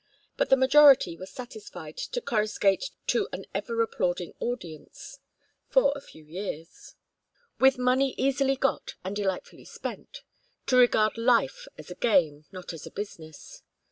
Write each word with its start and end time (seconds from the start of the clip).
But 0.35 0.49
the 0.49 0.57
majority 0.57 1.15
were 1.15 1.27
satisfied 1.27 1.95
to 1.95 2.21
coruscate 2.21 2.89
to 3.05 3.27
an 3.31 3.45
ever 3.53 3.79
applauding 3.83 4.33
audience 4.39 5.19
for 5.69 5.93
a 5.95 6.01
few 6.01 6.25
years; 6.25 6.95
with 7.59 7.77
money 7.77 8.15
easily 8.17 8.55
got 8.55 8.95
and 9.03 9.15
delightfully 9.15 9.65
spent; 9.65 10.23
to 10.65 10.75
regard 10.75 11.19
Life 11.19 11.67
as 11.77 11.91
a 11.91 11.95
game, 12.01 12.45
not 12.51 12.73
as 12.73 12.87
a 12.87 12.91
business. 12.91 13.61